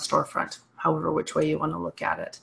[0.00, 2.40] storefront however which way you want to look at it.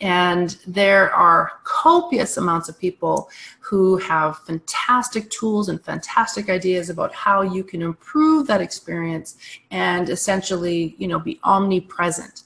[0.00, 3.28] And there are copious amounts of people
[3.60, 9.36] who have fantastic tools and fantastic ideas about how you can improve that experience
[9.70, 12.44] and essentially you know be omnipresent.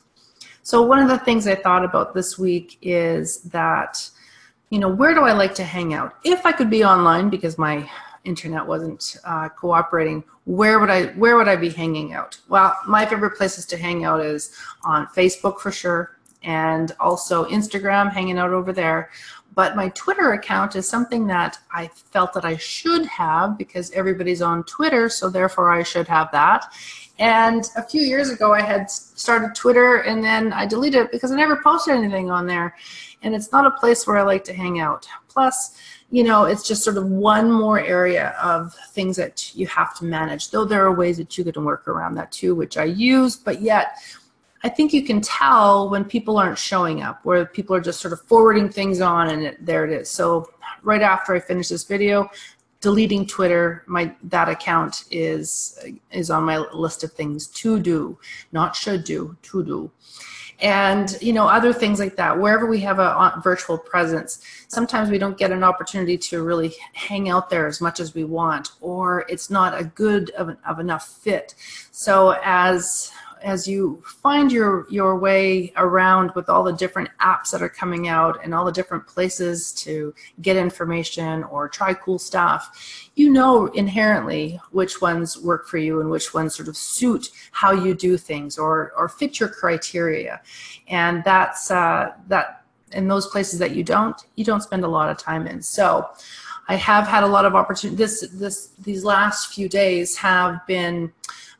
[0.62, 4.08] So one of the things i thought about this week is that
[4.70, 6.14] you know where do i like to hang out?
[6.24, 7.88] If i could be online because my
[8.26, 12.38] internet wasn't uh, cooperating, where would I where would I be hanging out?
[12.48, 14.52] Well, my favorite places to hang out is
[14.84, 16.15] on Facebook for sure,
[16.46, 19.10] and also Instagram, hanging out over there.
[19.54, 24.42] But my Twitter account is something that I felt that I should have because everybody's
[24.42, 26.72] on Twitter, so therefore I should have that.
[27.18, 31.32] And a few years ago, I had started Twitter and then I deleted it because
[31.32, 32.76] I never posted anything on there.
[33.22, 35.08] And it's not a place where I like to hang out.
[35.28, 35.78] Plus,
[36.10, 40.04] you know, it's just sort of one more area of things that you have to
[40.04, 40.50] manage.
[40.50, 43.62] Though there are ways that you can work around that too, which I use, but
[43.62, 43.96] yet
[44.66, 48.12] I think you can tell when people aren't showing up, where people are just sort
[48.12, 50.10] of forwarding things on and it, there it is.
[50.10, 50.50] So
[50.82, 52.28] right after I finish this video,
[52.80, 55.78] deleting Twitter, my that account is
[56.10, 58.18] is on my list of things to do,
[58.50, 59.92] not should do, to do
[60.60, 65.18] and you know other things like that wherever we have a virtual presence sometimes we
[65.18, 69.26] don't get an opportunity to really hang out there as much as we want or
[69.28, 71.54] it's not a good of, of enough fit
[71.90, 77.62] so as as you find your your way around with all the different apps that
[77.62, 83.10] are coming out and all the different places to get information or try cool stuff
[83.14, 87.72] you know inherently which ones work for you and which ones sort of suit how
[87.72, 90.40] you do things or or fit your criteria.
[90.88, 95.08] And that's uh, that in those places that you don't you don't spend a lot
[95.08, 95.62] of time in.
[95.62, 96.08] So
[96.68, 101.12] I have had a lot of opportunity this this these last few days have been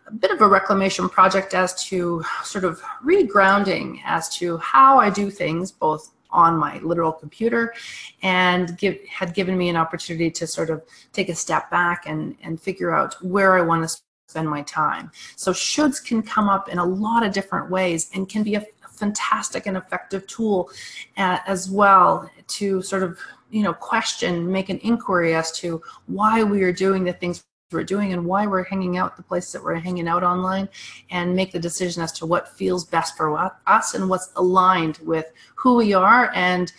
[0.07, 5.11] a bit of a reclamation project as to sort of regrounding as to how I
[5.11, 7.75] do things, both on my literal computer
[8.23, 12.37] and give, had given me an opportunity to sort of take a step back and,
[12.43, 15.11] and figure out where I want to spend my time.
[15.37, 18.67] So shoulds can come up in a lot of different ways and can be a
[18.91, 20.71] fantastic and effective tool
[21.17, 23.19] uh, as well to sort of
[23.51, 27.83] you know question make an inquiry as to why we are doing the things we're
[27.83, 30.69] doing and why we're hanging out the places that we're hanging out online
[31.11, 35.33] and make the decision as to what feels best for us and what's aligned with
[35.57, 36.73] who we are and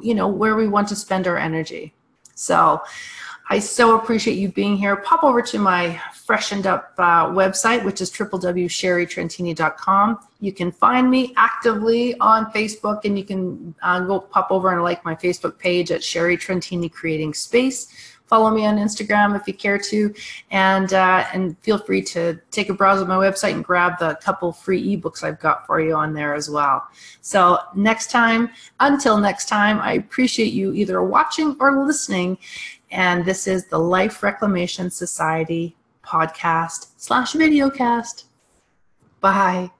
[0.00, 1.92] you know where we want to spend our energy
[2.36, 2.80] so
[3.50, 4.96] I so appreciate you being here.
[4.96, 10.18] Pop over to my freshened up uh, website, which is www.sherrytrentini.com.
[10.40, 14.82] You can find me actively on Facebook, and you can uh, go pop over and
[14.82, 19.54] like my Facebook page at Sherry Trentini Creating Space follow me on Instagram if you
[19.54, 20.14] care to,
[20.50, 24.14] and uh, and feel free to take a browse of my website and grab the
[24.22, 26.86] couple free ebooks I've got for you on there as well.
[27.20, 28.50] So next time,
[28.80, 32.38] until next time, I appreciate you either watching or listening,
[32.90, 38.24] and this is the Life Reclamation Society podcast slash videocast.
[39.20, 39.77] Bye.